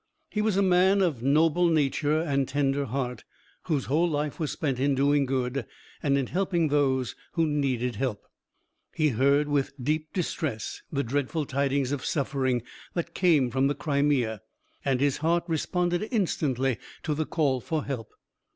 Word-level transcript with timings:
He 0.31 0.41
was 0.41 0.57
a 0.57 0.63
man 0.63 1.03
of 1.03 1.21
noble 1.21 1.67
nature 1.67 2.19
and 2.21 2.47
tender 2.47 2.85
heart, 2.85 3.23
whose 3.65 3.85
whole 3.85 4.09
life 4.09 4.39
was 4.39 4.49
spent 4.51 4.79
in 4.79 4.95
doing 4.95 5.27
good, 5.27 5.63
and 6.01 6.17
in 6.17 6.25
helping 6.25 6.69
those 6.69 7.13
who 7.33 7.45
needed 7.45 7.97
help. 7.97 8.25
He 8.95 9.09
heard 9.09 9.47
with 9.47 9.73
deep 9.79 10.11
distress 10.11 10.81
the 10.91 11.03
dreadful 11.03 11.45
tidings 11.45 11.91
of 11.91 12.03
suffering 12.03 12.63
that 12.95 13.13
came 13.13 13.51
from 13.51 13.67
the 13.67 13.75
Crimea, 13.75 14.41
and 14.83 14.99
his 14.99 15.17
heart 15.17 15.43
responded 15.45 16.07
instantly 16.09 16.79
to 17.03 17.13
the 17.13 17.27
call 17.27 17.59
for 17.61 17.85
help. 17.85 18.11